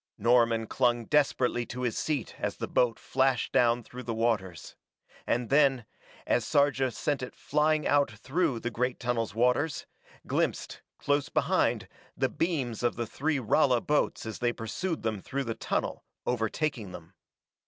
Norman 0.17 0.65
clung 0.65 1.05
desperately 1.05 1.63
to 1.67 1.83
his 1.83 1.95
seat 1.95 2.33
as 2.39 2.57
the 2.57 2.67
boat 2.67 2.97
flashed 2.97 3.51
down 3.51 3.83
through 3.83 4.01
the 4.01 4.15
waters, 4.15 4.75
and 5.27 5.51
then, 5.51 5.85
as 6.25 6.43
Sarja 6.43 6.91
sent 6.91 7.21
it 7.21 7.35
flying 7.35 7.85
out 7.87 8.09
through 8.09 8.59
the 8.61 8.71
great 8.71 8.99
tunnel's 8.99 9.35
waters, 9.35 9.85
glimpsed, 10.25 10.81
close 10.97 11.29
behind, 11.29 11.87
the 12.17 12.29
beams 12.29 12.81
of 12.81 12.95
the 12.95 13.05
three 13.05 13.37
Rala 13.37 13.79
boats 13.85 14.25
as 14.25 14.39
they 14.39 14.51
pursued 14.51 15.03
them 15.03 15.21
through 15.21 15.43
the 15.43 15.53
tunnel, 15.53 16.03
overtaking 16.25 16.89
them. 16.93 17.13